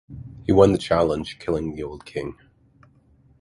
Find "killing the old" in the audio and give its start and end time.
1.37-2.05